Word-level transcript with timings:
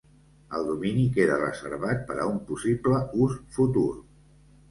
El 0.59 0.63
domini 0.67 1.03
queda 1.17 1.35
reservat 1.41 2.01
per 2.07 2.17
a 2.23 2.25
un 2.29 2.41
possible 2.47 3.01
ús 3.27 3.35
futur. 3.59 3.87